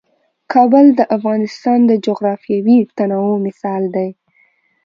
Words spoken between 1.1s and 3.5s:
افغانستان د جغرافیوي تنوع